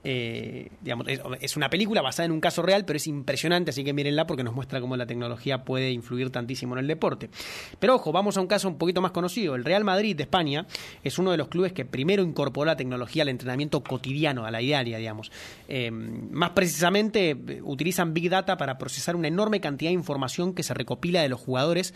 Eh, 0.04 0.70
digamos, 0.82 1.08
es, 1.42 1.58
una 1.58 1.70
película 1.70 2.02
basada 2.02 2.26
en 2.26 2.32
un 2.32 2.40
caso 2.40 2.62
real, 2.62 2.86
pero 2.86 2.98
es 2.98 3.08
impresionante, 3.08 3.72
así 3.72 3.84
que 3.84 3.94
mírenla 3.94 4.26
porque 4.28 4.44
nos 4.44 4.54
muestra 4.54 4.80
cómo 4.80 4.96
la 4.96 5.06
tecnología 5.06 5.66
puede 5.66 5.92
influir 5.92 6.30
tantísimo 6.30 6.76
en 6.76 6.80
el 6.80 6.88
deporte. 6.88 7.30
Pero 7.80 7.96
ojo, 7.96 8.12
vamos 8.12 8.38
a 8.38 8.42
un 8.42 8.48
caso 8.48 8.68
un 8.68 8.78
poquito 8.78 9.02
más 9.02 9.12
conocido. 9.12 9.56
El 9.56 9.66
Real 9.66 9.84
Madrid 9.84 10.16
de 10.16 10.24
España 10.24 10.66
es 11.04 11.20
uno 11.20 11.32
de 11.32 11.38
los 11.38 11.50
clubes 11.50 11.74
que 11.74 11.86
primero 11.86 12.24
incorporó 12.24 12.66
la 12.66 12.78
tecnología 12.78 13.24
al 13.24 13.30
entrenamiento 13.30 13.84
cotidiano, 13.84 14.46
a 14.46 14.52
la 14.52 14.60
diaria, 14.60 14.98
digamos. 14.98 15.32
Eh, 15.68 15.92
más 15.92 16.52
precisamente, 16.52 17.32
eh, 17.32 17.62
utilizan 17.64 18.14
Big 18.14 18.30
Data 18.30 18.58
para 18.58 18.78
procesar 18.78 19.16
una 19.16 19.28
enorme 19.28 19.60
cantidad 19.60 19.90
de 19.90 19.96
información 19.96 20.54
que 20.54 20.64
se 20.64 20.74
recopila 20.74 21.22
de 21.22 21.30
los 21.30 21.40
jugadores 21.40 21.94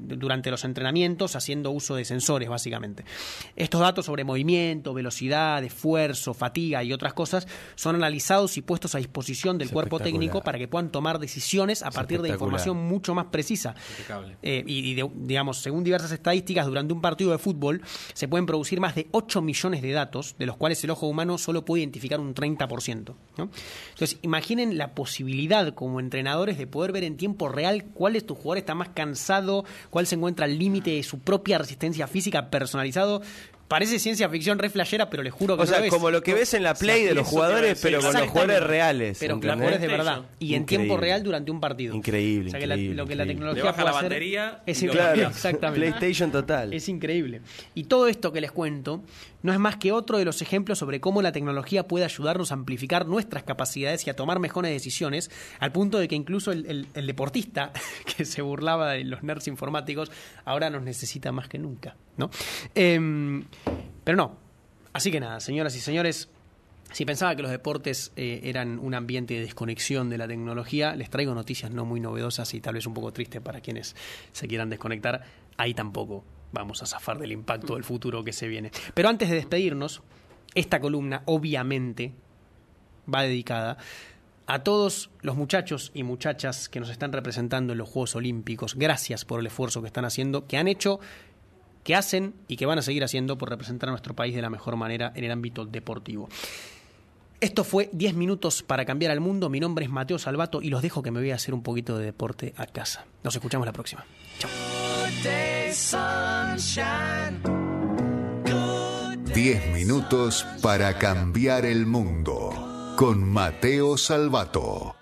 durante 0.00 0.50
los 0.50 0.64
entrenamientos, 0.64 1.36
haciendo 1.36 1.70
uso 1.70 1.94
de 1.94 2.04
sensores, 2.04 2.48
básicamente. 2.48 3.04
Estos 3.56 3.80
datos 3.80 4.06
sobre 4.06 4.24
movimiento, 4.24 4.94
velocidad, 4.94 5.62
esfuerzo, 5.64 6.31
fatiga 6.34 6.82
y 6.84 6.92
otras 6.92 7.14
cosas 7.14 7.46
son 7.74 7.96
analizados 7.96 8.56
y 8.56 8.62
puestos 8.62 8.94
a 8.94 8.98
disposición 8.98 9.58
del 9.58 9.68
Es 9.68 9.72
cuerpo 9.72 9.98
técnico 9.98 10.42
para 10.42 10.58
que 10.58 10.68
puedan 10.68 10.90
tomar 10.90 11.18
decisiones 11.18 11.82
a 11.82 11.88
Es 11.88 11.94
partir 11.94 12.22
de 12.22 12.28
información 12.30 12.76
mucho 12.76 13.14
más 13.14 13.26
precisa. 13.26 13.74
Eh, 14.42 14.64
y, 14.66 14.90
y 14.90 14.94
de- 14.94 15.10
digamos, 15.14 15.58
según 15.58 15.84
diversas 15.84 16.12
estadísticas, 16.12 16.66
durante 16.66 16.92
un 16.92 17.00
partido 17.00 17.30
de 17.32 17.38
fútbol 17.38 17.82
se 18.14 18.28
pueden 18.28 18.46
producir 18.46 18.80
más 18.80 18.94
de 18.94 19.08
8 19.12 19.42
millones 19.42 19.82
de 19.82 19.92
datos, 19.92 20.34
de 20.38 20.46
los 20.46 20.56
cuales 20.56 20.82
el 20.84 20.90
ojo 20.90 21.06
humano 21.06 21.38
solo 21.38 21.64
puede 21.64 21.82
identificar 21.82 22.20
un 22.20 22.34
30%. 22.34 23.14
¿no? 23.36 23.50
Entonces, 23.90 24.18
imaginen 24.22 24.78
la 24.78 24.94
posibilidad 24.94 25.74
como 25.74 26.00
entrenadores 26.00 26.58
de 26.58 26.66
poder 26.66 26.92
ver 26.92 27.04
en 27.04 27.16
tiempo 27.16 27.48
real 27.48 27.84
cuál 27.94 28.16
es 28.16 28.26
tu 28.26 28.34
jugador 28.34 28.58
está 28.58 28.74
más 28.74 28.90
cansado, 28.90 29.64
cuál 29.90 30.06
se 30.06 30.14
encuentra 30.16 30.46
al 30.46 30.58
límite 30.58 30.90
de 30.90 31.02
su 31.02 31.18
propia 31.20 31.58
resistencia 31.58 32.06
física 32.06 32.50
personalizado. 32.50 33.22
Parece 33.72 33.98
ciencia 33.98 34.28
ficción 34.28 34.58
re 34.58 34.68
flashera, 34.68 35.08
pero 35.08 35.22
les 35.22 35.32
juro 35.32 35.56
que 35.56 35.62
O 35.62 35.64
no 35.64 35.70
sea, 35.70 35.78
lo 35.78 35.84
es. 35.86 35.90
como 35.90 36.10
lo 36.10 36.22
que 36.22 36.34
ves 36.34 36.52
en 36.52 36.62
la 36.62 36.74
Play 36.74 37.04
de 37.04 37.14
los 37.14 37.26
jugadores, 37.26 37.80
pero 37.82 38.00
con 38.02 38.12
los 38.12 38.28
jugadores 38.28 38.62
reales. 38.62 39.16
Pero 39.18 39.34
con 39.34 39.38
¿entendés? 39.44 39.56
jugadores 39.56 39.80
de 39.80 39.88
verdad. 39.88 40.22
Y 40.38 40.54
en 40.54 40.62
Increíble. 40.62 40.86
tiempo 40.86 40.96
real 41.00 41.22
durante 41.22 41.50
un 41.50 41.58
partido. 41.60 41.94
Increíble, 41.94 42.48
O 42.48 42.50
sea, 42.50 42.60
que 42.60 42.66
la- 42.66 42.76
lo 42.76 43.06
que 43.06 43.14
la 43.16 43.24
tecnología 43.24 43.62
Le 43.62 43.66
baja 43.70 43.76
puede 43.82 43.90
la 43.92 43.98
hacer 43.98 44.10
batería 44.10 44.62
es. 44.66 44.82
Claro, 44.90 45.22
Exactamente. 45.28 45.80
PlayStation 45.88 46.30
total. 46.30 46.72
Es 46.74 46.88
increíble. 46.88 47.40
Y 47.74 47.84
todo 47.84 48.08
esto 48.08 48.30
que 48.30 48.42
les 48.42 48.52
cuento 48.52 49.02
no 49.42 49.52
es 49.52 49.58
más 49.58 49.76
que 49.76 49.90
otro 49.90 50.18
de 50.18 50.24
los 50.26 50.40
ejemplos 50.42 50.78
sobre 50.78 51.00
cómo 51.00 51.22
la 51.22 51.32
tecnología 51.32 51.88
puede 51.88 52.04
ayudarnos 52.04 52.52
a 52.52 52.54
amplificar 52.54 53.06
nuestras 53.06 53.42
capacidades 53.42 54.06
y 54.06 54.10
a 54.10 54.14
tomar 54.14 54.38
mejores 54.38 54.70
decisiones, 54.70 55.30
al 55.58 55.72
punto 55.72 55.98
de 55.98 56.06
que 56.08 56.14
incluso 56.14 56.52
el, 56.52 56.66
el- 56.66 56.86
el 56.94 57.06
deportista 57.06 57.72
que 58.16 58.24
se 58.26 58.42
burlaba 58.42 58.92
de 58.92 59.04
los 59.04 59.22
nerds 59.22 59.48
informáticos 59.48 60.12
ahora 60.44 60.68
nos 60.70 60.82
necesita 60.82 61.32
más 61.32 61.48
que 61.48 61.58
nunca. 61.58 61.96
¿No? 62.16 62.30
Em, 62.74 63.44
pero 64.04 64.16
no. 64.16 64.36
Así 64.92 65.10
que 65.10 65.20
nada, 65.20 65.40
señoras 65.40 65.74
y 65.76 65.80
señores. 65.80 66.28
Si 66.92 67.06
pensaba 67.06 67.34
que 67.34 67.40
los 67.40 67.50
deportes 67.50 68.12
eh, 68.16 68.40
eran 68.44 68.78
un 68.78 68.94
ambiente 68.94 69.32
de 69.32 69.40
desconexión 69.40 70.10
de 70.10 70.18
la 70.18 70.28
tecnología, 70.28 70.94
les 70.94 71.08
traigo 71.08 71.34
noticias 71.34 71.70
no 71.70 71.86
muy 71.86 72.00
novedosas 72.00 72.52
y 72.52 72.60
tal 72.60 72.74
vez 72.74 72.86
un 72.86 72.92
poco 72.92 73.12
tristes 73.12 73.40
para 73.40 73.62
quienes 73.62 73.96
se 74.32 74.46
quieran 74.46 74.68
desconectar. 74.68 75.22
Ahí 75.56 75.72
tampoco 75.72 76.22
vamos 76.52 76.82
a 76.82 76.86
zafar 76.86 77.18
del 77.18 77.32
impacto 77.32 77.74
del 77.74 77.84
futuro 77.84 78.22
que 78.22 78.34
se 78.34 78.46
viene. 78.46 78.70
Pero 78.92 79.08
antes 79.08 79.30
de 79.30 79.36
despedirnos, 79.36 80.02
esta 80.54 80.80
columna 80.80 81.22
obviamente 81.24 82.12
va 83.12 83.22
dedicada 83.22 83.78
a 84.46 84.62
todos 84.62 85.10
los 85.22 85.36
muchachos 85.36 85.92
y 85.94 86.02
muchachas 86.02 86.68
que 86.68 86.80
nos 86.80 86.90
están 86.90 87.12
representando 87.12 87.72
en 87.72 87.78
los 87.78 87.88
Juegos 87.88 88.16
Olímpicos. 88.16 88.74
Gracias 88.74 89.24
por 89.24 89.40
el 89.40 89.46
esfuerzo 89.46 89.80
que 89.80 89.86
están 89.86 90.04
haciendo, 90.04 90.46
que 90.46 90.58
han 90.58 90.68
hecho 90.68 91.00
que 91.84 91.94
hacen 91.94 92.34
y 92.48 92.56
que 92.56 92.66
van 92.66 92.78
a 92.78 92.82
seguir 92.82 93.04
haciendo 93.04 93.38
por 93.38 93.50
representar 93.50 93.88
a 93.88 93.92
nuestro 93.92 94.14
país 94.14 94.34
de 94.34 94.42
la 94.42 94.50
mejor 94.50 94.76
manera 94.76 95.12
en 95.14 95.24
el 95.24 95.30
ámbito 95.30 95.64
deportivo. 95.64 96.28
Esto 97.40 97.64
fue 97.64 97.90
10 97.92 98.14
minutos 98.14 98.62
para 98.62 98.84
cambiar 98.84 99.10
al 99.10 99.18
mundo. 99.18 99.50
Mi 99.50 99.58
nombre 99.58 99.84
es 99.84 99.90
Mateo 99.90 100.18
Salvato 100.18 100.62
y 100.62 100.68
los 100.68 100.80
dejo 100.80 101.02
que 101.02 101.10
me 101.10 101.18
voy 101.18 101.32
a 101.32 101.34
hacer 101.34 101.54
un 101.54 101.64
poquito 101.64 101.98
de 101.98 102.04
deporte 102.04 102.54
a 102.56 102.66
casa. 102.66 103.04
Nos 103.24 103.34
escuchamos 103.34 103.66
la 103.66 103.72
próxima. 103.72 104.04
Chao. 104.38 104.50
10 109.34 109.72
minutos 109.72 110.46
para 110.62 110.98
cambiar 110.98 111.64
el 111.64 111.86
mundo 111.86 112.94
con 112.96 113.24
Mateo 113.24 113.96
Salvato. 113.96 115.01